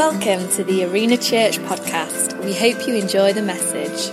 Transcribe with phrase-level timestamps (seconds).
[0.00, 2.42] Welcome to the Arena Church podcast.
[2.42, 4.10] We hope you enjoy the message.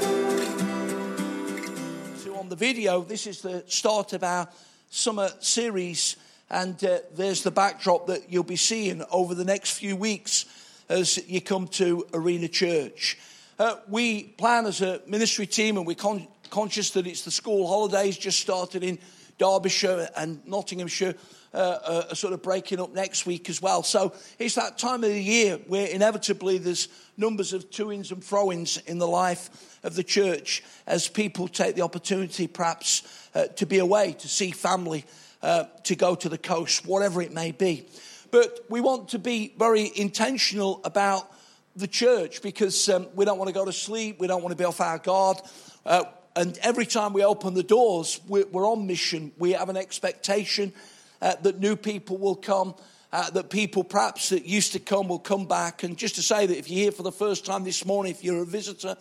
[2.18, 4.50] So on the video, this is the start of our
[4.90, 6.18] summer series,
[6.50, 10.44] and uh, there's the backdrop that you'll be seeing over the next few weeks
[10.90, 13.18] as you come to Arena Church.
[13.58, 17.66] Uh, we plan as a ministry team, and we're con- conscious that it's the school
[17.66, 19.00] holidays just started in
[19.38, 21.16] Derbyshire and Nottinghamshire
[21.54, 23.84] uh, are sort of breaking up next week as well.
[23.84, 28.78] So it's that time of the year where inevitably there's numbers of to-ins and fro-ins
[28.78, 33.80] in the life of the church as people take the opportunity perhaps uh, to be
[33.80, 35.06] away, to see family,
[35.42, 37.88] uh, to go to the coast, whatever it may be.
[38.32, 41.32] But we want to be very intentional about
[41.76, 44.58] the church because um, we don't want to go to sleep, we don't want to
[44.58, 45.38] be off our guard.
[45.86, 46.04] Uh,
[46.36, 49.32] and every time we open the doors, we're on mission.
[49.40, 50.72] We have an expectation
[51.22, 52.76] uh, that new people will come,
[53.12, 55.84] uh, that people perhaps that used to come will come back.
[55.84, 58.24] And just to say that if you're here for the first time this morning, if
[58.24, 58.96] you're a visitor,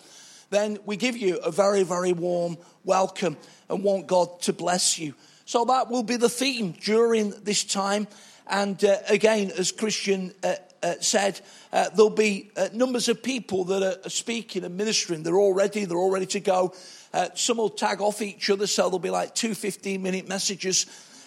[0.50, 3.36] then we give you a very, very warm welcome
[3.68, 5.14] and want God to bless you.
[5.44, 8.06] So that will be the theme during this time.
[8.46, 11.40] And uh, again, as Christian uh, uh, said,
[11.72, 15.22] uh, there'll be uh, numbers of people that are, speaking and ministering.
[15.22, 16.74] They're all ready, they're all ready to go.
[17.34, 20.84] Some will tag off each other, so there'll be like two 15 minute messages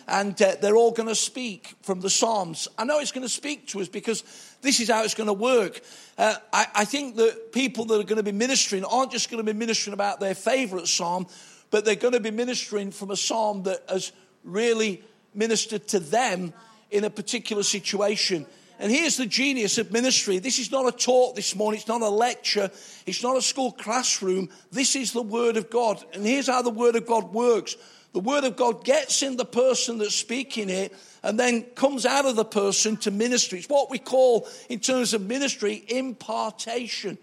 [0.09, 2.67] and uh, they're all going to speak from the Psalms.
[2.77, 4.23] I know it's going to speak to us because
[4.61, 5.81] this is how it's going to work.
[6.17, 9.43] Uh, I, I, think that people that are going to be ministering aren't just going
[9.43, 11.27] to be ministering about their favorite psalm,
[11.69, 14.11] but they're going to be ministering from a psalm that has
[14.43, 16.53] really ministered to them
[16.91, 18.45] in a particular situation.
[18.79, 20.39] And here's the genius of ministry.
[20.39, 21.79] This is not a talk this morning.
[21.79, 22.71] It's not a lecture.
[23.05, 24.49] It's not a school classroom.
[24.71, 26.03] This is the Word of God.
[26.13, 27.75] And here's how the Word of God works.
[28.13, 32.25] The Word of God gets in the person that's speaking it and then comes out
[32.25, 33.59] of the person to ministry.
[33.59, 37.17] It's what we call, in terms of ministry, impartation.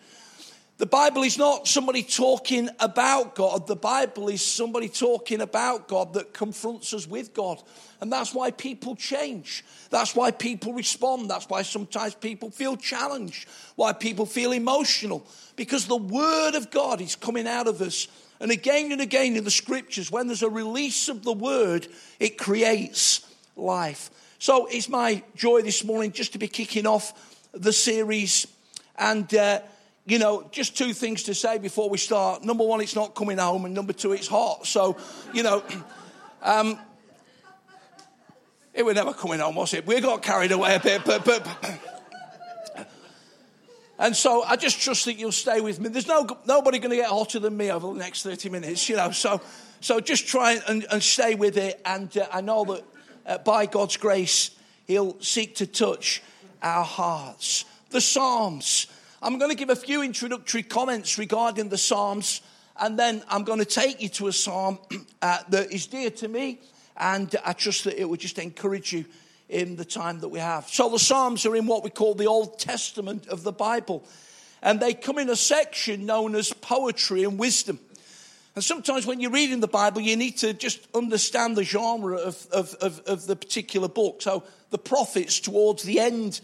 [0.79, 3.67] The Bible is not somebody talking about God.
[3.67, 7.63] The Bible is somebody talking about God that confronts us with God.
[8.03, 9.65] And that's why people change.
[9.89, 11.31] That's why people respond.
[11.31, 13.49] That's why sometimes people feel challenged.
[13.77, 15.27] Why people feel emotional.
[15.57, 18.07] Because the Word of God is coming out of us
[18.41, 21.87] and again and again in the scriptures, when there's a release of the word,
[22.21, 23.27] it creates
[23.57, 24.11] life.
[24.39, 27.13] So it's my joy this morning just to be kicking off
[27.53, 28.47] the series.
[28.97, 29.61] And, uh,
[30.05, 32.45] you know, just two things to say before we start.
[32.45, 33.65] Number one, it's not coming home.
[33.65, 34.67] And number two, it's hot.
[34.67, 34.97] So,
[35.33, 35.63] you know,
[36.43, 36.79] um,
[38.75, 39.87] it was never coming home, was it?
[39.87, 41.96] We got carried away a bit, but, but,
[43.99, 45.89] and so I just trust that you'll stay with me.
[45.89, 48.97] There's no, nobody going to get hotter than me over the next 30 minutes, you
[48.97, 49.11] know.
[49.11, 49.41] So,
[49.81, 51.81] so just try and, and stay with it.
[51.85, 52.85] And uh, I know that
[53.25, 54.51] uh, by God's grace,
[54.87, 56.23] He'll seek to touch
[56.63, 57.65] our hearts.
[57.91, 58.87] The Psalms.
[59.23, 62.43] I'm going to give a few introductory comments regarding the Psalms.
[62.79, 64.79] And then I'm going to take you to a psalm
[65.23, 66.61] uh, that is dear to me.
[66.97, 69.07] And I trust that it will just encourage you
[69.49, 70.69] in the time that we have.
[70.69, 74.05] So the Psalms are in what we call the Old Testament of the Bible.
[74.63, 77.79] And they come in a section known as poetry and wisdom.
[78.55, 82.47] And sometimes when you're reading the Bible, you need to just understand the genre of,
[82.51, 84.23] of, of, of the particular book.
[84.23, 86.41] So the prophets towards the end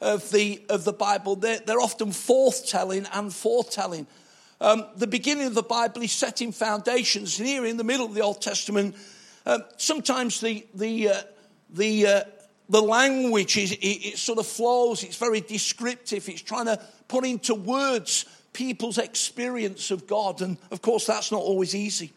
[0.00, 4.06] of the, of the Bible, they're, they're often forthtelling and foretelling.
[4.60, 7.38] Um, the beginning of the Bible is setting foundations.
[7.38, 8.94] And here in the middle of the Old Testament,
[9.46, 11.22] um, sometimes the, the, uh,
[11.70, 12.20] the uh,
[12.68, 17.24] the language is, it, it sort of flows, it's very descriptive, it's trying to put
[17.24, 20.40] into words people's experience of God.
[20.40, 22.12] And of course, that's not always easy.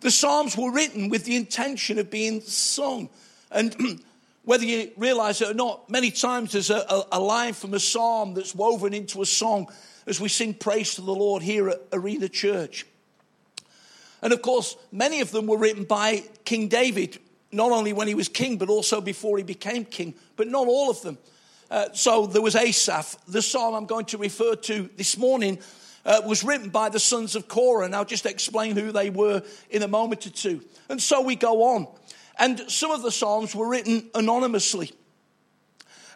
[0.00, 3.08] The Psalms were written with the intention of being sung.
[3.50, 4.00] And
[4.44, 7.80] whether you realize it or not, many times there's a, a, a, line from a
[7.80, 9.68] psalm that's woven into a song
[10.06, 12.86] as we sing praise to the Lord here at Arena Church.
[14.22, 17.18] And of course, many of them were written by King David,
[17.52, 20.90] not only when he was king, but also before he became king, but not all
[20.90, 21.18] of them.
[21.70, 23.16] Uh, so there was Asaph.
[23.26, 25.58] The psalm I'm going to refer to this morning
[26.04, 29.42] uh, was written by the sons of Korah, and I'll just explain who they were
[29.70, 30.62] in a moment or two.
[30.88, 31.88] And so we go on.
[32.38, 34.92] And some of the psalms were written anonymously.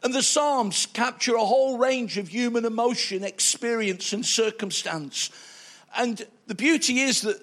[0.03, 5.31] And the psalms capture a whole range of human emotion, experience, and circumstance.
[5.97, 7.43] And the beauty is that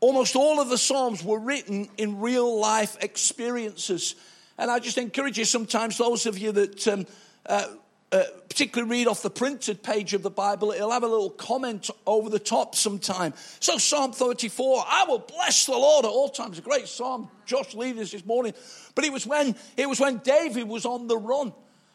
[0.00, 4.14] Almost all of the Psalms were written in real life experiences.
[4.56, 7.06] And I just encourage you sometimes, those of you that um,
[7.46, 7.66] uh,
[8.12, 11.90] uh, particularly read off the printed page of the Bible, it'll have a little comment
[12.06, 13.34] over the top sometime.
[13.60, 16.58] So, Psalm 34, I will bless the Lord at all times.
[16.58, 17.30] A great psalm.
[17.46, 18.54] Josh leading us this morning.
[18.94, 21.52] But it was when it was when David was on the run.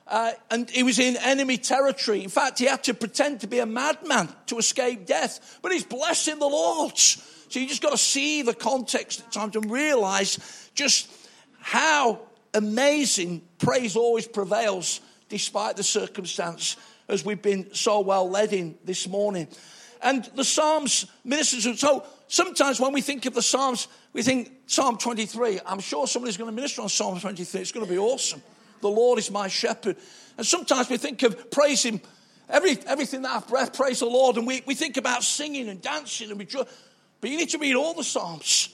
[0.07, 2.23] Uh, and he was in enemy territory.
[2.23, 5.59] In fact, he had to pretend to be a madman to escape death.
[5.63, 6.93] But he's blessing the Lord.
[7.49, 11.11] So you just got to see the context at times and realize just
[11.59, 12.19] how
[12.53, 16.77] amazing praise always prevails despite the circumstance,
[17.07, 19.47] as we've been so well led in this morning.
[20.01, 21.79] And the Psalms ministers.
[21.79, 25.59] So sometimes when we think of the Psalms, we think Psalm 23.
[25.65, 27.61] I'm sure somebody's going to minister on Psalm 23.
[27.61, 28.41] It's going to be awesome.
[28.81, 29.97] The Lord is my shepherd.
[30.37, 32.01] And sometimes we think of praising
[32.49, 34.37] every, everything that I've breath, praise the Lord.
[34.37, 36.71] And we, we think about singing and dancing and rejoicing.
[37.21, 38.69] But you need to read all the Psalms.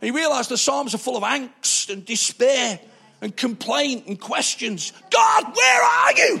[0.00, 2.78] And you realize the Psalms are full of angst and despair
[3.20, 4.92] and complaint and questions.
[5.10, 6.40] God, where are you?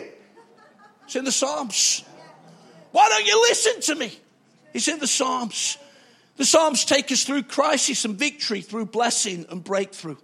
[1.04, 2.04] It's in the Psalms.
[2.92, 4.18] Why don't you listen to me?
[4.72, 5.78] It's in the Psalms.
[6.36, 10.16] The Psalms take us through crisis and victory, through blessing and breakthrough.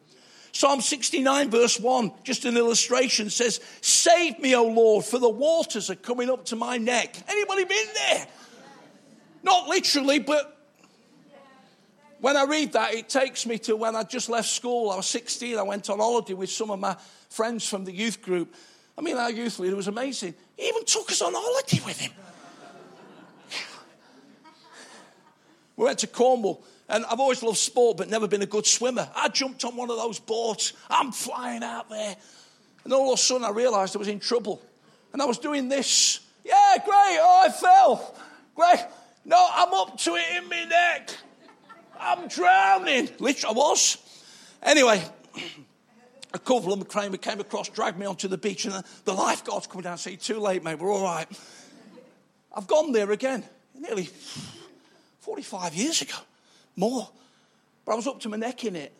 [0.53, 5.91] Psalm 69, verse 1, just an illustration, says, Save me, O Lord, for the waters
[5.91, 7.17] are coming up to my neck.
[7.29, 8.27] Anybody been there?
[9.45, 10.60] Not literally, but
[12.21, 14.91] when I read that, it takes me to when I just left school.
[14.91, 15.59] I was 16.
[15.59, 16.97] I went on holiday with some of my
[17.31, 18.55] friends from the youth group.
[18.99, 20.35] I mean, our youth leader was amazing.
[20.57, 22.13] He even took us on holiday with him.
[25.77, 26.63] we went to Cornwall.
[26.89, 29.09] And I've always loved sport, but never been a good swimmer.
[29.15, 30.73] I jumped on one of those boats.
[30.91, 32.17] I'm flying out there.
[32.85, 34.61] And all of a sudden, I realized I was in trouble.
[35.13, 36.21] And I was doing this.
[36.45, 37.19] Yeah, great.
[37.21, 38.15] Oh, I fell.
[38.57, 38.85] Great.
[39.25, 41.11] No, I'm up to it in my neck.
[42.01, 43.09] I'm drowning.
[43.19, 43.99] Literally, I was.
[44.63, 45.03] Anyway,
[46.33, 49.85] a couple of them came, across, dragged me onto the beach, and the, lifeguards coming
[49.85, 51.27] down and say, Too late, mate, we're all right.
[52.53, 53.45] I've gone there again,
[53.79, 54.09] nearly
[55.21, 56.17] 45 years ago
[56.77, 57.09] more.
[57.85, 58.93] But I was up to my neck in it.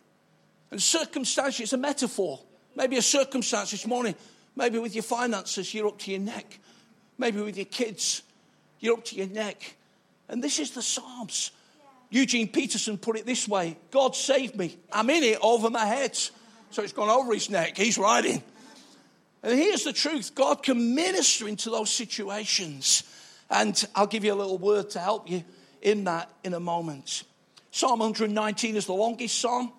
[0.69, 2.39] And circumstance, it's a metaphor.
[2.75, 4.15] Maybe a circumstance this morning,
[4.55, 6.59] maybe with your finances, you're up to your neck.
[7.17, 8.23] Maybe with your kids,
[8.79, 9.75] you're up to your neck.
[10.29, 11.51] And this is the Psalms.
[12.11, 14.77] Eugene Peterson put it this way God saved me.
[14.91, 16.15] I'm in it over my head.
[16.69, 17.75] So it's gone over his neck.
[17.75, 18.43] He's riding.
[19.43, 23.03] And here's the truth God can minister into those situations.
[23.49, 25.43] And I'll give you a little word to help you
[25.81, 27.23] in that in a moment.
[27.71, 29.71] Psalm 119 is the longest psalm.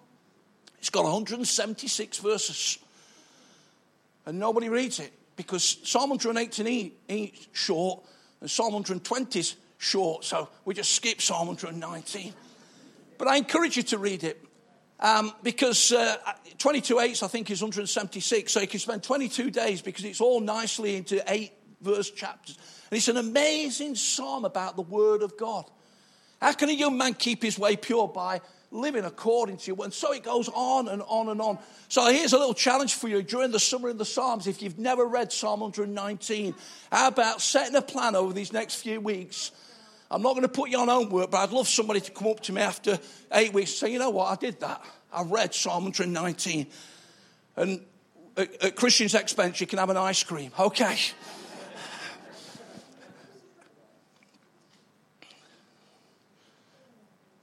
[0.78, 2.78] It's got 176 verses.
[4.26, 8.02] And nobody reads it because Psalm 118 is short
[8.40, 10.24] and Psalm 120 is short.
[10.24, 12.32] So we just skip Psalm 119.
[13.18, 14.42] But I encourage you to read it
[15.00, 16.16] um, because uh,
[16.58, 18.52] 22 8 I think is 176.
[18.52, 22.56] So you can spend 22 days because it's all nicely into eight verse chapters.
[22.90, 25.64] And it's an amazing psalm about the Word of God.
[26.40, 28.40] How can a young man keep his way pure by
[28.70, 29.82] living according to you?
[29.82, 31.58] And so it goes on and on and on.
[31.88, 34.46] So here's a little challenge for you during the summer in the Psalms.
[34.46, 36.54] If you've never read Psalm 119,
[36.90, 39.50] how about setting a plan over these next few weeks?
[40.12, 42.40] I'm not going to put you on homework, but I'd love somebody to come up
[42.40, 42.98] to me after
[43.32, 44.84] eight weeks and say, you know what, I did that.
[45.10, 46.66] I read Psalm 119.
[47.56, 47.80] And
[48.36, 50.52] at, at Christian's expense, you can have an ice cream.
[50.58, 50.98] Okay.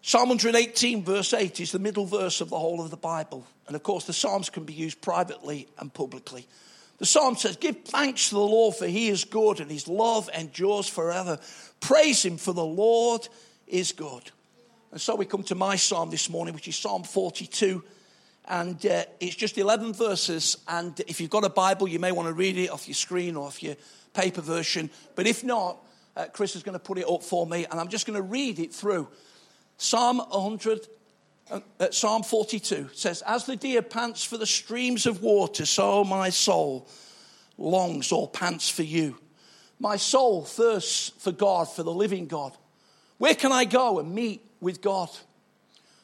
[0.03, 3.47] Psalm 118, verse 8, is the middle verse of the whole of the Bible.
[3.65, 6.47] And of course, the Psalms can be used privately and publicly.
[6.99, 10.29] The Psalm says, Give thanks to the Lord, for he is good, and his love
[10.37, 11.39] endures forever.
[11.79, 13.27] Praise him, for the Lord
[13.67, 14.31] is good.
[14.91, 17.83] And so we come to my psalm this morning, which is Psalm 42.
[18.45, 20.57] And uh, it's just 11 verses.
[20.67, 23.35] And if you've got a Bible, you may want to read it off your screen
[23.35, 23.75] or off your
[24.13, 24.89] paper version.
[25.15, 25.77] But if not,
[26.17, 28.23] uh, Chris is going to put it up for me, and I'm just going to
[28.23, 29.07] read it through.
[29.77, 30.87] Psalm 100,
[31.51, 31.59] uh,
[31.91, 36.87] Psalm 42 says, As the deer pants for the streams of water, so my soul
[37.57, 39.17] longs or pants for you.
[39.79, 42.55] My soul thirsts for God, for the living God.
[43.17, 45.09] Where can I go and meet with God?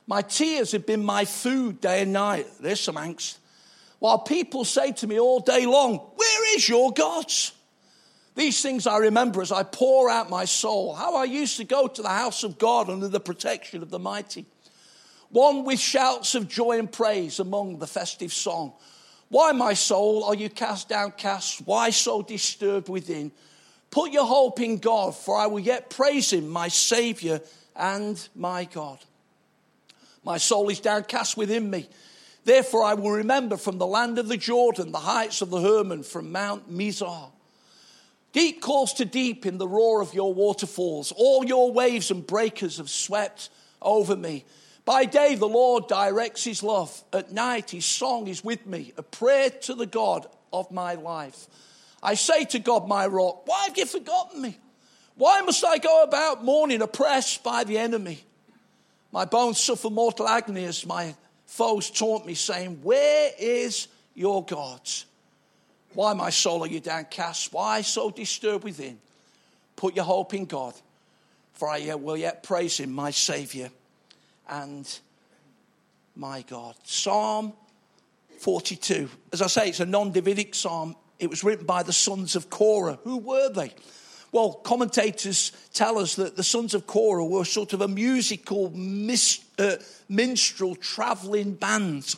[0.07, 2.47] My tears have been my food day and night.
[2.59, 3.37] There's some angst.
[3.99, 7.31] While people say to me all day long, Where is your God?
[8.35, 11.87] These things I remember as I pour out my soul, how I used to go
[11.87, 14.45] to the house of God under the protection of the mighty.
[15.35, 18.71] One with shouts of joy and praise among the festive song.
[19.27, 21.63] Why, my soul, are you cast downcast?
[21.65, 23.33] Why so disturbed within?
[23.91, 27.41] Put your hope in God, for I will yet praise him, my Saviour
[27.75, 28.99] and my God.
[30.23, 31.89] My soul is downcast within me.
[32.45, 36.03] Therefore, I will remember from the land of the Jordan, the heights of the Hermon,
[36.03, 37.29] from Mount Mizar.
[38.31, 41.11] Deep calls to deep in the roar of your waterfalls.
[41.17, 43.49] All your waves and breakers have swept
[43.81, 44.45] over me.
[44.85, 47.03] By day, the Lord directs his love.
[47.11, 51.47] At night, his song is with me, a prayer to the God of my life.
[52.03, 54.59] I say to God, my rock, why have you forgotten me?
[55.15, 58.23] Why must I go about mourning, oppressed by the enemy?
[59.11, 61.15] My bones suffer mortal agony as my
[61.47, 64.81] foes taunt me, saying, Where is your God?
[65.93, 67.53] Why, my soul, are you downcast?
[67.53, 68.99] Why so disturbed within?
[69.77, 70.73] Put your hope in God,
[71.53, 73.69] for I will yet praise him, my Saviour
[74.49, 74.99] and
[76.15, 76.75] my God.
[76.83, 77.53] Psalm
[78.39, 79.09] 42.
[79.33, 80.95] As I say, it's a non Davidic psalm.
[81.19, 82.99] It was written by the sons of Korah.
[83.03, 83.73] Who were they?
[84.31, 89.43] Well, commentators tell us that the sons of Korah were sort of a musical mis-
[89.57, 89.77] uh,
[90.09, 92.15] minstrel traveling band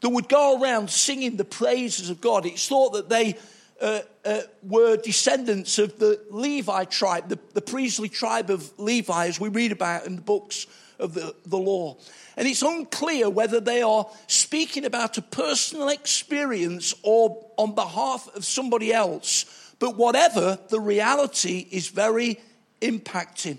[0.00, 2.46] that would go around singing the praises of God.
[2.46, 3.36] It's thought that they
[3.80, 9.38] uh, uh, were descendants of the Levi tribe, the, the priestly tribe of Levi, as
[9.38, 10.66] we read about in the books
[11.02, 11.96] of the, the law.
[12.36, 18.44] And it's unclear whether they are speaking about a personal experience or on behalf of
[18.44, 19.74] somebody else.
[19.78, 22.40] But whatever, the reality is very
[22.80, 23.58] impacting.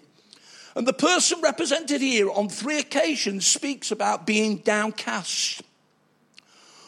[0.75, 5.61] And the person represented here on three occasions speaks about being downcast.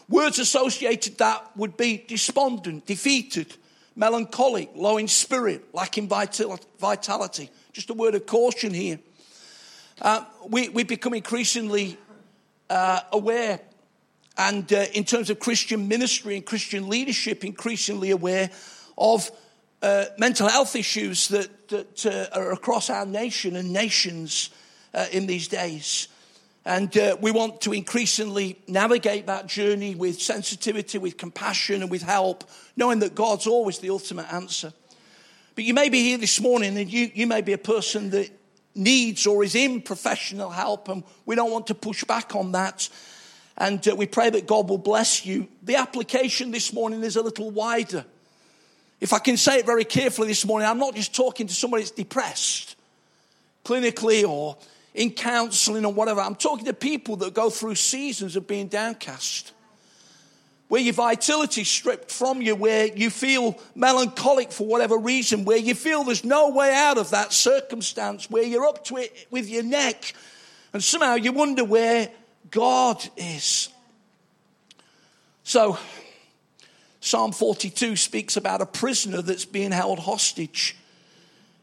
[0.10, 3.56] Words associated that would be despondent, defeated,
[3.96, 7.50] melancholic, low in spirit, lacking vitality.
[7.74, 9.00] Just a word of caution here.
[10.02, 11.98] Uh, we, we become increasingly
[12.70, 13.62] uh, aware,
[14.38, 18.50] and uh, in terms of Christian ministry and Christian leadership, increasingly aware
[18.98, 19.32] of
[19.82, 24.50] uh, mental health issues that, that uh, are across our nation and nations
[24.94, 26.10] uh, in these days.
[26.66, 32.44] And we want to increasingly navigate that journey with sensitivity, with compassion, and with help,
[32.76, 34.74] knowing that God's always the ultimate answer.
[35.54, 38.32] But you may be here this morning and you, you may be a person that
[38.76, 42.88] needs or is in professional help, and we don't want to push back on that.
[43.58, 45.48] And uh, we pray that God will bless you.
[45.64, 48.06] The application this morning is a little wider.
[49.00, 51.84] If I can say it very carefully this morning, I'm not just talking to somebody
[51.84, 52.76] that's depressed,
[53.64, 54.58] clinically or
[54.94, 56.22] in counseling or whatever.
[56.22, 59.54] I'm talking to people that go through seasons of being downcast
[60.68, 65.76] where your vitality stripped from you, where you feel melancholic for whatever reason, where you
[65.76, 69.64] feel there's no way out of that circumstance, where you're up to it with your
[69.64, 70.14] neck,
[70.74, 72.10] and somehow you wonder where
[72.50, 73.70] God is.
[75.44, 75.78] So,
[77.00, 80.76] Psalm 42 speaks about a prisoner that's being held hostage.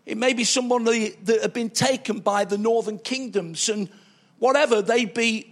[0.06, 3.88] It may be somebody that had been taken by the northern kingdoms, and
[4.38, 5.51] whatever, they'd be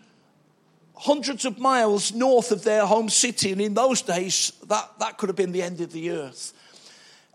[1.00, 3.52] hundreds of miles north of their home city.
[3.52, 6.52] And in those days, that, that could have been the end of the earth.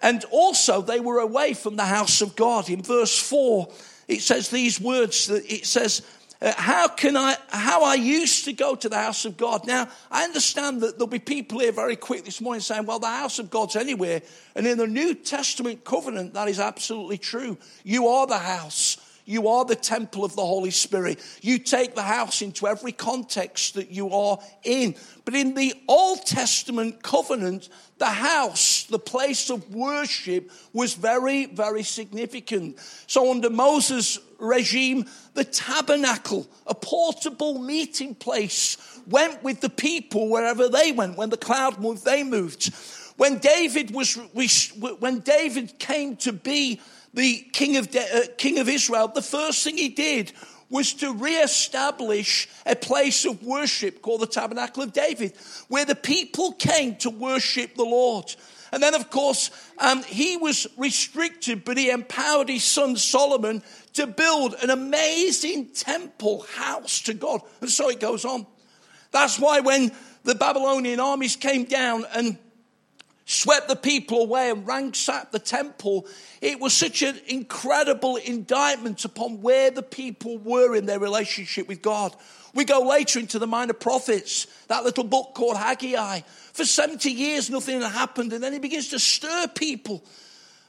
[0.02, 2.70] And also, they were away from the house of God.
[2.70, 3.68] In verse 4,
[4.08, 6.04] it says these words that it says,
[6.42, 9.66] uh, how can I, how I used to go to the house of God.
[9.66, 13.08] Now, I understand that there'll be people here very quick this morning saying, well, the
[13.08, 14.22] house of God's anywhere.
[14.54, 17.58] And in the New Testament covenant, that is absolutely true.
[17.84, 18.95] You are the house.
[19.26, 21.20] You are the temple of the Holy Spirit.
[21.42, 24.96] You take the house into every context that you are in.
[25.26, 31.82] But in the Old Testament covenant, the house, the place of worship, was very, very
[31.82, 32.78] significant.
[33.08, 38.78] So, under Moses' regime, the tabernacle, a portable meeting place,
[39.08, 41.18] went with the people wherever they went.
[41.18, 42.74] When the cloud moved, they moved.
[43.18, 46.82] When David was, when David came to be
[47.16, 50.32] the king of, De- uh, king of Israel, the first thing he did
[50.70, 55.34] was to re-establish a place of worship called the Tabernacle of David,
[55.68, 58.36] where the people came to worship the Lord.
[58.72, 64.08] And then, of course, um, he was restricted, but he empowered his son Solomon to
[64.08, 67.42] build an amazing temple house to God.
[67.62, 68.46] And so it goes on.
[69.12, 69.92] That's why when
[70.24, 72.38] the Babylonian armies came down and
[73.26, 76.08] swept the people away and ransacked the temple,
[76.42, 81.82] it was such an incredible indictment upon where the people were in their relationship with
[81.82, 82.16] God.
[82.54, 86.22] We go later into the minor prophets, that little book called Haggai.
[86.54, 90.04] For 70 years, nothing had happened, and then he begins to stir people.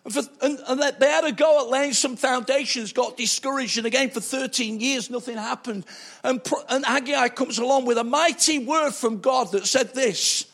[0.05, 3.87] And, for, and, and they had a go at laying some foundations, got discouraged, and
[3.87, 5.85] again for 13 years, nothing happened.
[6.25, 10.47] And, and Haggai comes along with a mighty word from God that said this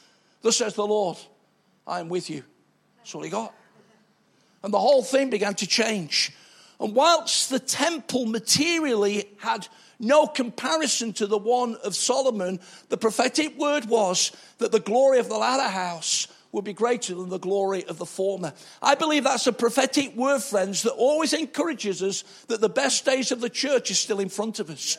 [0.43, 1.17] Thus says the Lord.
[1.87, 2.45] I am with you.
[2.99, 3.55] That's all he got.
[4.63, 6.33] And the whole thing began to change.
[6.79, 13.57] And whilst the temple materially had no comparison to the one of Solomon, the prophetic
[13.59, 17.85] word was that the glory of the latter house would be greater than the glory
[17.85, 18.53] of the former.
[18.83, 23.33] I believe that's a prophetic word, friends, that always encourages us that the best days
[23.33, 24.99] of the church is still in front of us.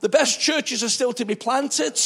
[0.00, 2.00] The best churches are still to be planted.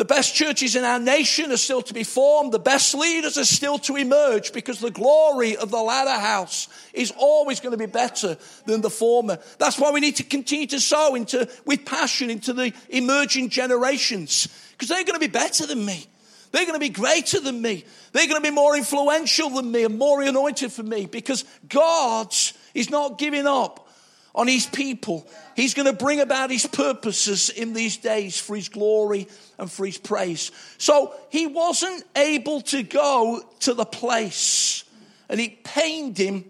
[0.00, 2.52] The best churches in our nation are still to be formed.
[2.52, 7.12] The best leaders are still to emerge because the glory of the latter house is
[7.18, 9.38] always going to be better than the former.
[9.58, 14.48] That's why we need to continue to sow into, with passion into the emerging generations
[14.70, 16.06] because they're going to be better than me.
[16.50, 17.84] They're going to be greater than me.
[18.12, 22.34] They're going to be more influential than me and more anointed for me because God
[22.72, 23.86] is not giving up
[24.34, 25.26] on his people.
[25.56, 29.28] He's going to bring about his purposes in these days for his glory
[29.60, 30.50] and for his praise.
[30.78, 34.84] So he wasn't able to go to the place,
[35.28, 36.46] and it pained him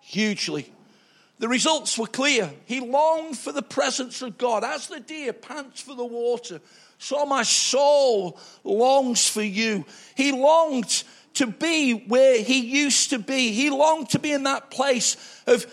[0.00, 0.72] hugely.
[1.38, 2.50] The results were clear.
[2.66, 6.60] He longed for the presence of God, as the deer pants for the water.
[6.98, 9.84] So my soul longs for you.
[10.14, 11.02] He longed
[11.34, 13.52] to be where he used to be.
[13.52, 15.16] He longed to be in that place
[15.48, 15.66] of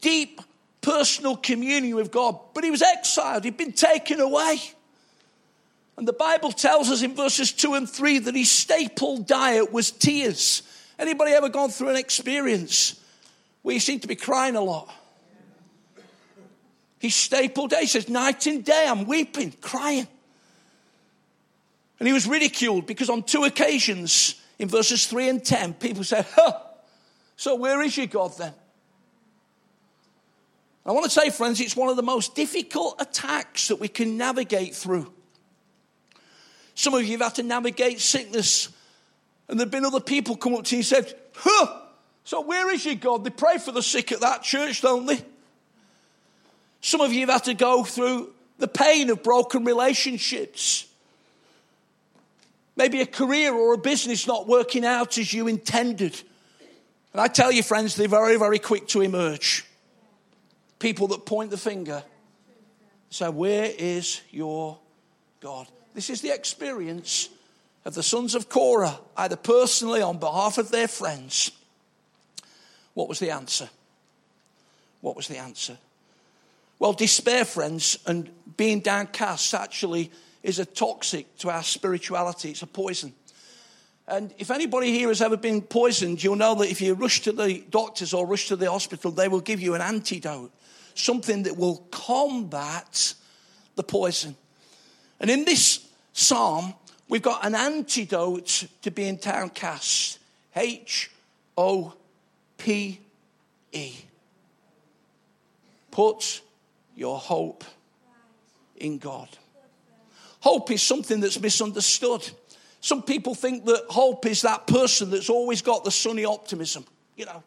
[0.00, 0.40] deep
[0.80, 4.60] personal communion with God, but he was exiled, he'd been taken away.
[5.98, 9.90] And the Bible tells us in verses 2 and 3 that his staple diet was
[9.90, 10.62] tears.
[10.96, 13.00] Anybody ever gone through an experience
[13.62, 14.88] where you seem to be crying a lot?
[17.00, 20.06] His staple day says, night and day, I'm weeping, crying.
[21.98, 26.26] And he was ridiculed because on two occasions, in verses 3 and 10, people said,
[26.30, 26.60] huh,
[27.34, 28.54] so where is your God then?
[30.86, 34.16] I want to say, friends, it's one of the most difficult attacks that we can
[34.16, 35.12] navigate through.
[36.78, 38.68] Some of you have had to navigate sickness,
[39.48, 41.76] and there have been other people come up to you and said, Huh,
[42.22, 43.24] so where is your God?
[43.24, 45.20] They pray for the sick at that church, don't they?
[46.80, 50.86] Some of you have had to go through the pain of broken relationships.
[52.76, 56.22] Maybe a career or a business not working out as you intended.
[57.12, 59.66] And I tell you, friends, they're very, very quick to emerge
[60.78, 62.04] people that point the finger.
[63.10, 64.78] say, where is your
[65.40, 65.66] God?
[65.98, 67.28] This is the experience
[67.84, 71.50] of the sons of Korah, either personally on behalf of their friends.
[72.94, 73.68] What was the answer?
[75.00, 75.76] What was the answer?
[76.78, 80.12] Well, despair, friends, and being downcast actually
[80.44, 82.50] is a toxic to our spirituality.
[82.50, 83.12] It's a poison.
[84.06, 87.32] And if anybody here has ever been poisoned, you'll know that if you rush to
[87.32, 90.52] the doctors or rush to the hospital, they will give you an antidote
[90.94, 93.14] something that will combat
[93.74, 94.36] the poison.
[95.18, 95.87] And in this
[96.18, 96.74] psalm,
[97.08, 100.18] we've got an antidote to being downcast
[100.56, 101.10] H
[101.56, 101.94] O
[102.56, 103.00] P
[103.72, 103.92] E.
[105.90, 106.42] Put
[106.96, 107.64] your hope
[108.76, 109.28] in God.
[110.40, 112.28] Hope is something that's misunderstood.
[112.80, 116.84] Some people think that hope is that person that's always got the sunny optimism.
[117.16, 117.42] You know,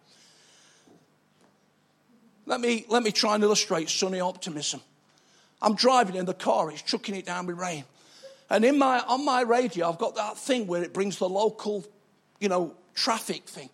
[2.46, 4.82] let me, let me try and illustrate sunny optimism.
[5.62, 7.86] I'm driving in the car, it's chucking it down with rain.
[8.52, 11.86] And in my, on my radio, I've got that thing where it brings the local,
[12.42, 13.70] you know, traffic thing.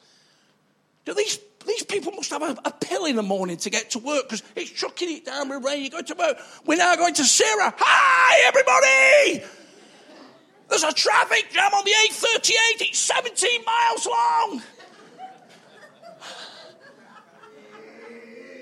[1.03, 3.99] Do these, these people must have a, a pill in the morning to get to
[3.99, 5.83] work because it's chucking it down with rain.
[5.83, 6.37] You go to work.
[6.67, 7.73] We're now going to Sarah.
[7.75, 9.43] Hi, everybody!
[10.69, 12.51] There's a traffic jam on the A38.
[12.81, 14.61] It's 17 miles long.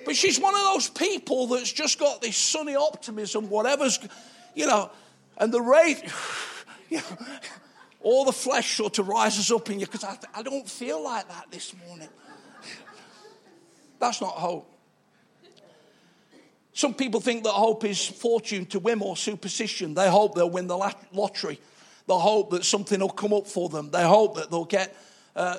[0.06, 4.00] But she's one of those people that's just got this sunny optimism, whatever's,
[4.54, 4.92] you know,
[5.38, 6.04] and the rate,
[8.02, 11.28] all the flesh sort of rises up in you because I, I don't feel like
[11.28, 12.10] that this morning.
[14.00, 14.72] That's not hope.
[16.74, 19.94] Some people think that hope is fortune to whim or superstition.
[19.94, 21.60] They hope they'll win the lottery.
[22.08, 23.92] They hope that something will come up for them.
[23.92, 24.96] They hope that they'll get
[25.36, 25.58] uh,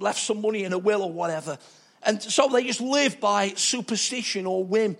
[0.00, 1.56] left some money in a will or whatever.
[2.02, 4.96] And so they just live by superstition or whim.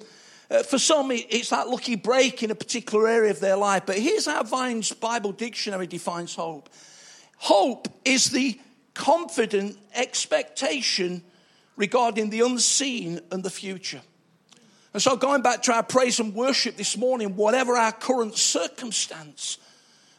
[0.51, 3.85] Uh, for some, it's that lucky break in a particular area of their life.
[3.87, 6.69] But here's how Vine's Bible Dictionary defines hope
[7.37, 8.59] hope is the
[8.93, 11.23] confident expectation
[11.77, 14.03] regarding the unseen and the future.
[14.93, 19.59] And so, going back to our praise and worship this morning, whatever our current circumstance,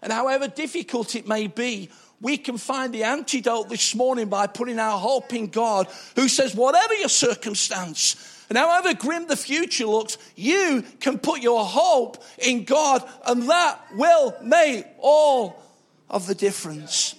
[0.01, 1.89] and however difficult it may be,
[2.21, 6.55] we can find the antidote this morning by putting our hope in God, who says,
[6.55, 12.65] whatever your circumstance, and however grim the future looks, you can put your hope in
[12.65, 15.63] God, and that will make all
[16.09, 17.15] of the difference.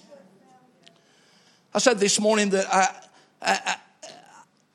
[1.73, 2.87] I said this morning that, I,
[3.41, 3.75] I, I,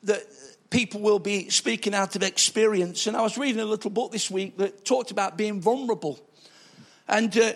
[0.03, 0.23] that
[0.69, 4.29] people will be speaking out of experience, and I was reading a little book this
[4.29, 6.19] week that talked about being vulnerable.
[7.07, 7.53] And, uh,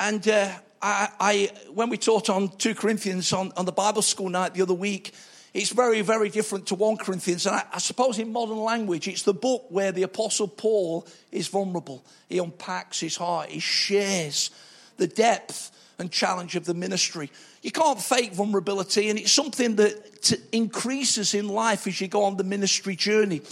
[0.00, 4.54] and uh, I, when we taught on 2 Corinthians on, on the Bible school night
[4.54, 5.14] the other week,
[5.54, 7.46] it's very, very different to 1 Corinthians.
[7.46, 11.48] And I, I, suppose in modern language, it's the book where the Apostle Paul is
[11.48, 12.04] vulnerable.
[12.28, 14.50] He unpacks his heart, he shares
[14.98, 17.30] the depth and challenge of the ministry.
[17.62, 22.36] You can't fake vulnerability, and it's something that increases in life as you go on
[22.36, 23.42] the ministry journey.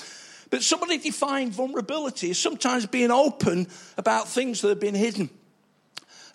[0.49, 3.67] But somebody defined vulnerability as sometimes being open
[3.99, 5.29] about things that have been hidden.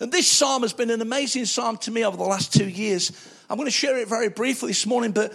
[0.00, 3.12] And this psalm has been an amazing psalm to me over the last two years.
[3.48, 5.32] I'm going to share it very briefly this morning, but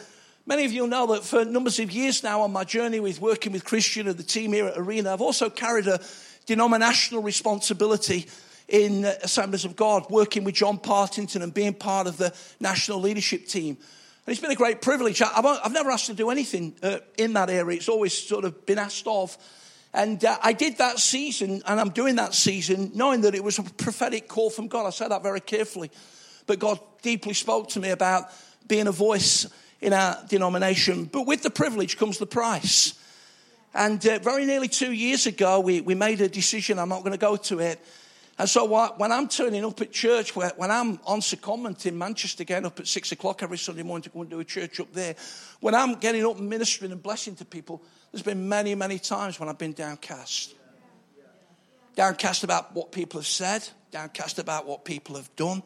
[0.47, 3.51] many of you know that for numbers of years now on my journey with working
[3.51, 5.99] with Christian and the team here at Arena, I've also carried a
[6.45, 8.27] denominational responsibility
[8.69, 13.47] in Assemblies of God, working with John Partington and being part of the national leadership
[13.47, 13.77] team.
[13.77, 15.21] And it's been a great privilege.
[15.21, 17.77] I've, never asked to do anything uh, in that area.
[17.77, 19.38] It's always sort of been asked of.
[19.93, 23.57] And uh, I did that season, and I'm doing that season knowing that it was
[23.57, 24.86] a prophetic call from God.
[24.86, 25.91] I said that very carefully.
[26.45, 28.25] But God deeply spoke to me about
[28.67, 29.47] being a voice
[29.81, 31.05] in our denomination.
[31.05, 32.93] But with the privilege comes the price.
[33.73, 36.79] And uh, very nearly two years ago, we, we made a decision.
[36.79, 37.79] I'm not going to go to it.
[38.39, 38.65] And so
[38.97, 42.87] when I'm turning up at church, when I'm on secondment in Manchester, getting up at
[42.87, 45.15] six o'clock every Sunday morning to go and do a church up there,
[45.59, 49.49] when I'm getting up ministering and blessing to people, there's been many, many times when
[49.49, 50.53] I've been downcast.
[51.95, 55.63] Downcast about what people have said, downcast about what people have done,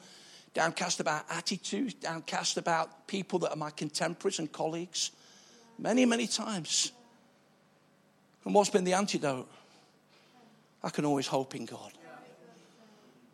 [0.54, 5.12] downcast about attitudes, downcast about people that are my contemporaries and colleagues.
[5.78, 6.92] Many, many times.
[8.46, 9.50] And what's been the antidote?
[10.84, 11.92] I can always hope in God.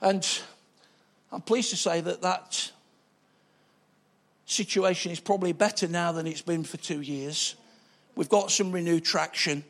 [0.01, 0.27] And
[1.31, 2.71] I'm pleased to say that that
[4.45, 7.55] situation is probably better now than it's been for two years.
[8.15, 9.63] We've got some renewed traction.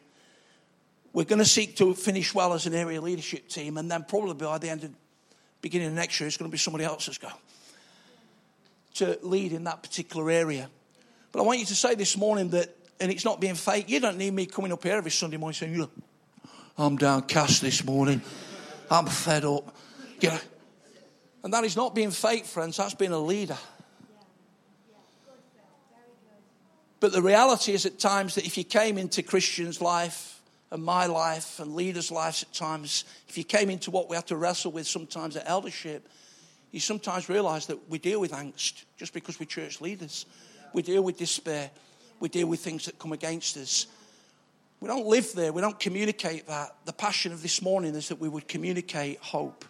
[1.13, 4.33] We're going to seek to finish well as an area leadership team, and then probably
[4.35, 4.91] by the end of
[5.67, 7.27] beginning of next year, it's going to be somebody else's go
[8.95, 10.69] to lead in that particular area.
[11.31, 13.99] But I want you to say this morning that, and it's not being fake, you
[13.99, 15.87] don't need me coming up here every Sunday morning saying,
[16.77, 18.21] I'm downcast this morning.
[18.89, 19.75] I'm fed up.
[20.19, 20.39] You know?
[21.43, 23.57] And that is not being fake, friends, that's being a leader.
[26.99, 30.36] But the reality is at times that if you came into Christian's life
[30.71, 34.25] and my life and leaders' lives at times, if you came into what we have
[34.25, 36.07] to wrestle with sometimes at eldership,
[36.71, 40.25] you sometimes realize that we deal with angst just because we're church leaders.
[40.73, 41.71] We deal with despair.
[42.19, 43.87] We deal with things that come against us.
[44.79, 45.51] We don't live there.
[45.53, 46.75] We don't communicate that.
[46.85, 49.65] The passion of this morning is that we would communicate hope.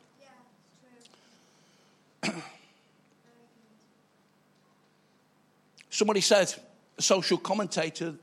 [5.90, 6.54] Somebody said,
[6.98, 8.16] a social commentator,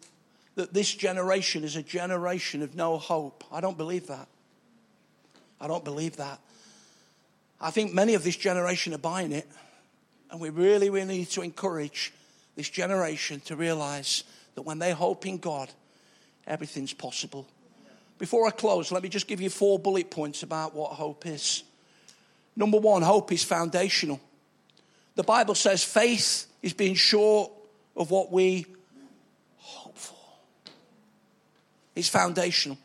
[0.54, 3.44] that this generation is a generation of no hope.
[3.52, 4.28] I don't believe that.
[5.60, 6.40] I don't believe that.
[7.60, 9.48] I think many of this generation are buying it,
[10.30, 12.12] and we really, really need to encourage
[12.56, 15.70] this generation to realize that when they hope in God,
[16.46, 17.46] everything's possible.
[18.18, 21.64] Before I close, let me just give you four bullet points about what hope is.
[22.56, 24.20] Number one, hope is foundational.
[25.16, 27.50] The Bible says faith is being sure
[27.96, 28.66] of what we
[29.56, 30.16] hope for.
[31.94, 32.78] It's foundational.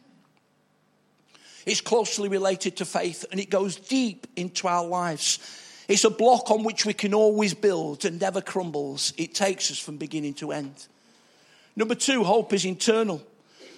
[1.66, 5.40] It's closely related to faith and it goes deep into our lives.
[5.88, 9.14] It's a block on which we can always build and never crumbles.
[9.18, 10.88] It takes us from beginning to end.
[11.76, 13.22] Number two, hope is internal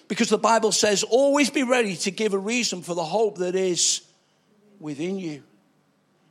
[0.08, 3.56] because the Bible says, always be ready to give a reason for the hope that
[3.56, 4.02] is
[4.80, 5.44] within you.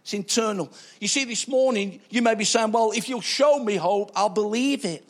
[0.02, 0.72] It's internal.
[0.98, 4.28] You see, this morning, you may be saying, Well, if you'll show me hope, I'll
[4.28, 5.06] believe it.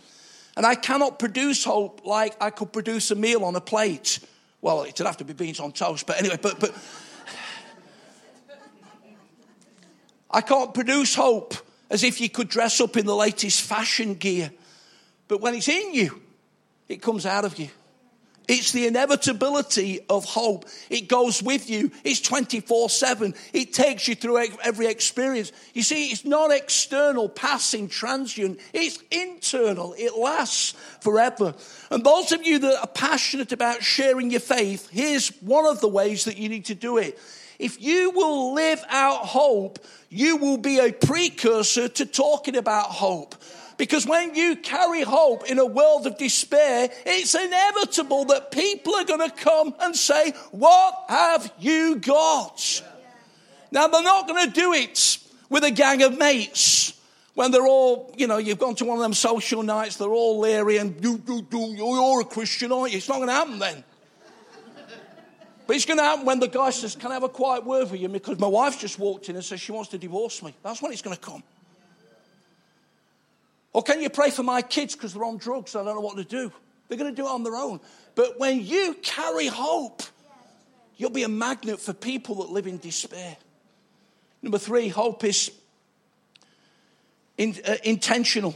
[0.61, 4.21] And I cannot produce hope like I could produce a meal on a plate.
[4.61, 6.75] Well, it'd have to be beans on toast, but anyway, but, but
[10.31, 11.55] I can't produce hope
[11.89, 14.53] as if you could dress up in the latest fashion gear.
[15.29, 16.21] But when it's in you,
[16.91, 17.71] it comes out of you.
[18.51, 20.65] It's the inevitability of hope.
[20.89, 21.93] It goes with you.
[22.03, 23.33] It's 24 7.
[23.53, 25.53] It takes you through every experience.
[25.73, 28.59] You see, it's not external, passing, transient.
[28.73, 29.95] It's internal.
[29.97, 31.55] It lasts forever.
[31.93, 35.87] And those of you that are passionate about sharing your faith, here's one of the
[35.87, 37.21] ways that you need to do it.
[37.61, 43.37] If you will live out hope, you will be a precursor to talking about hope.
[43.81, 49.05] Because when you carry hope in a world of despair, it's inevitable that people are
[49.05, 52.83] going to come and say, What have you got?
[53.73, 55.17] Now, they're not going to do it
[55.49, 56.93] with a gang of mates
[57.33, 60.41] when they're all, you know, you've gone to one of them social nights, they're all
[60.41, 62.99] leery and you, you, you, you're a Christian, aren't you?
[62.99, 63.83] It's not going to happen then.
[65.67, 67.91] But it's going to happen when the guy says, Can I have a quiet word
[67.91, 68.09] with you?
[68.09, 70.55] Because my wife's just walked in and says she wants to divorce me.
[70.63, 71.43] That's when it's going to come.
[73.73, 75.77] Or can you pray for my kids because they're on drugs?
[75.77, 76.53] I don't know what to do.
[76.89, 77.81] They're going to do it on their own.
[78.15, 80.03] But when you carry hope,
[80.97, 83.37] you'll be a magnet for people that live in despair.
[84.43, 85.53] Number three, hope is
[87.39, 88.55] in, uh, intentional.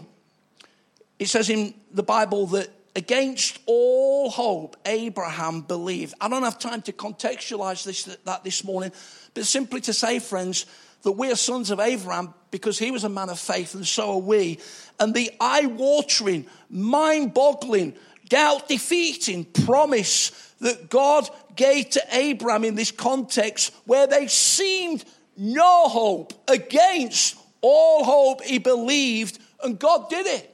[1.19, 6.15] It says in the Bible that against all hope, Abraham believed.
[6.21, 8.93] I don't have time to contextualize this, that this morning,
[9.33, 10.67] but simply to say, friends,
[11.05, 14.13] that we are sons of Abraham because he was a man of faith and so
[14.13, 14.59] are we.
[14.99, 17.95] And the eye watering, mind boggling,
[18.29, 25.05] doubt defeating promise that God gave to Abraham in this context where they seemed
[25.37, 30.51] no hope against all hope he believed and God did it.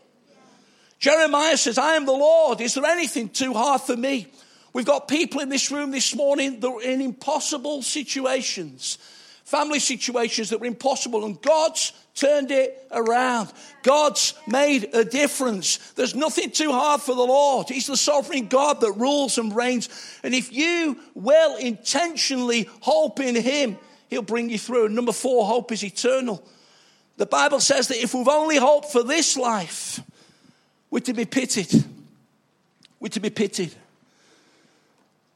[0.98, 2.60] Jeremiah says, I am the Lord.
[2.60, 4.26] Is there anything too hard for me?
[4.72, 8.98] We've got people in this room this morning that are in impossible situations,
[9.50, 13.52] family situations that were impossible, and God's turned it around.
[13.82, 15.78] God's made a difference.
[15.94, 17.68] There's nothing too hard for the Lord.
[17.68, 19.88] He's the sovereign God that rules and reigns.
[20.22, 23.76] And if you well intentionally hope in Him,
[24.08, 24.86] He'll bring you through.
[24.86, 26.46] And number four, hope is eternal.
[27.16, 29.98] The Bible says that if we've only hoped for this life,
[30.90, 31.72] we're to be pitied.
[33.00, 33.74] We're to be pitied.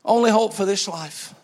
[0.04, 1.34] Only hope for this life.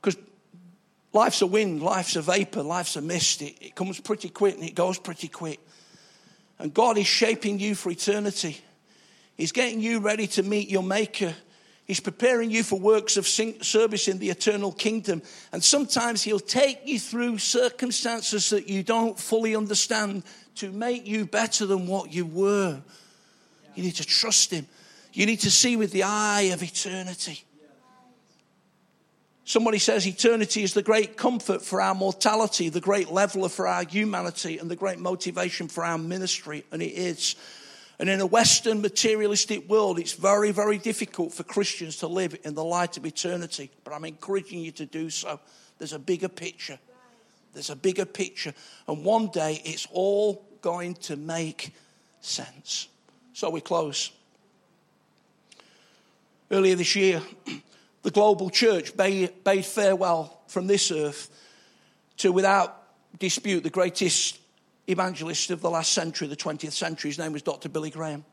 [0.00, 0.16] Because
[1.18, 3.42] life's a wind, life's a vapor, life's a mist.
[3.42, 5.60] It, it comes pretty quick and it goes pretty quick.
[6.58, 8.58] And God is shaping you for eternity.
[9.36, 11.34] He's getting you ready to meet your Maker
[11.88, 15.22] He's preparing you for works of service in the eternal kingdom.
[15.52, 20.22] And sometimes He'll take you through circumstances that you don't fully understand
[20.56, 22.82] to make you better than what you were.
[23.74, 24.66] You need to trust Him.
[25.14, 27.42] You need to see with the eye of eternity.
[29.48, 33.82] Somebody says eternity is the great comfort for our mortality, the great leveler for our
[33.82, 36.66] humanity, and the great motivation for our ministry.
[36.70, 37.34] And it is.
[37.98, 42.52] And in a Western materialistic world, it's very, very difficult for Christians to live in
[42.52, 43.70] the light of eternity.
[43.84, 45.40] But I'm encouraging you to do so.
[45.78, 46.78] There's a bigger picture.
[47.54, 48.52] There's a bigger picture.
[48.86, 51.72] And one day it's all going to make
[52.20, 52.88] sense.
[53.32, 54.12] So we close.
[56.50, 57.22] Earlier this year,
[58.08, 61.28] the global church bade, farewell from this earth
[62.16, 62.84] to, without
[63.18, 64.40] dispute, the greatest
[64.86, 67.10] evangelist of the last century, the 20th century.
[67.10, 67.68] His name was Dr.
[67.68, 68.24] Billy Graham.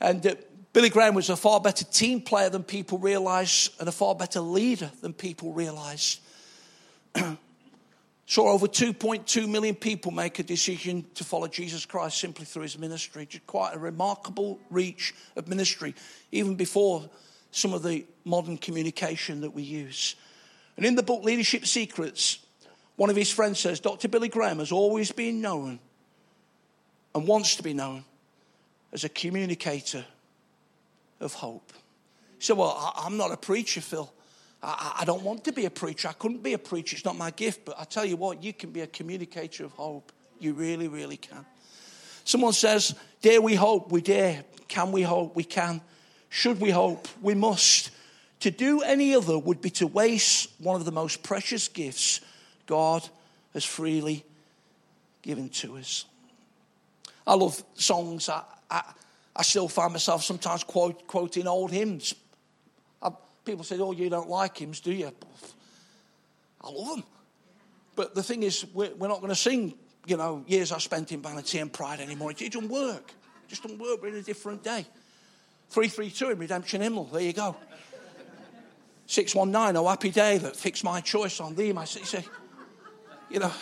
[0.00, 0.36] And uh,
[0.72, 4.40] Billy Graham was a far better team player than people realize and a far better
[4.40, 6.18] leader than people realize.
[8.26, 12.78] Saw over 2.2 million people make a decision to follow Jesus Christ simply through his
[12.78, 13.26] ministry.
[13.26, 15.94] Just quite a remarkable reach of ministry,
[16.30, 17.10] even before
[17.52, 20.16] some of the modern communication that we use.
[20.76, 22.38] And in the book Leadership Secrets,
[22.96, 24.08] one of his friends says, Dr.
[24.08, 25.78] Billy Graham has always been known
[27.14, 28.04] and wants to be known
[28.92, 30.04] as a communicator
[31.20, 31.72] of hope.
[32.38, 34.12] Said, Well, I'm not a preacher, Phil.
[34.64, 36.06] I, don't want to be a preacher.
[36.06, 36.94] I couldn't be a preacher.
[36.94, 37.64] It's not my gift.
[37.64, 40.12] But I tell you what, you can be a communicator of hope.
[40.38, 41.44] You really, really can.
[42.24, 43.90] Someone says, Dare we hope?
[43.90, 44.44] We dare.
[44.68, 45.34] Can we hope?
[45.34, 45.80] We can.
[46.34, 47.08] Should we hope?
[47.20, 47.90] We must.
[48.40, 52.22] To do any other would be to waste one of the most precious gifts
[52.64, 53.06] God
[53.52, 54.24] has freely
[55.20, 56.06] given to us.
[57.26, 58.30] I love songs.
[58.30, 58.82] I, I,
[59.36, 62.14] I still find myself sometimes quote, quoting old hymns.
[63.02, 63.10] I,
[63.44, 65.12] people say, Oh, you don't like hymns, do you?
[66.62, 67.04] I love them.
[67.94, 69.74] But the thing is, we're, we're not going to sing,
[70.06, 72.30] you know, years I spent in vanity and pride anymore.
[72.30, 73.12] It, doesn't work.
[73.44, 74.00] It just doesn't work.
[74.00, 74.86] We're in a different day.
[75.72, 77.04] 332 in Redemption Hymnal.
[77.04, 77.56] There you go.
[79.06, 82.26] 619, oh happy day that fixed my choice on thee, my city
[83.32, 83.52] you know.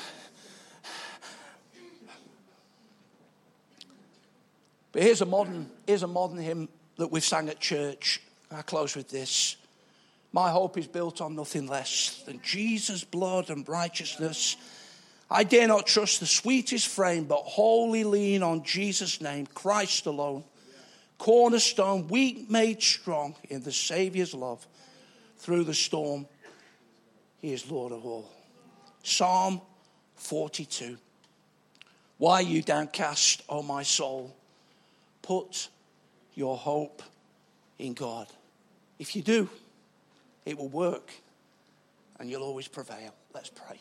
[4.93, 8.21] But here's a modern, here's a modern hymn that we've sang at church.
[8.51, 9.57] I close with this.
[10.33, 14.57] My hope is built on nothing less than Jesus' blood and righteousness.
[15.31, 20.43] I dare not trust the sweetest frame, but wholly lean on Jesus' name, Christ alone.
[21.21, 24.67] Cornerstone, weak made strong in the Savior's love.
[25.37, 26.27] Through the storm,
[27.43, 28.31] He is Lord of all.
[29.03, 29.61] Psalm
[30.17, 30.97] 42.
[32.17, 34.35] Why are you downcast, O my soul?
[35.21, 35.69] Put
[36.35, 37.03] your hope
[37.79, 38.27] in God.
[38.99, 39.47] If you do,
[40.47, 41.13] it will work
[42.19, 43.15] and you'll always prevail.
[43.35, 43.79] Let's pray.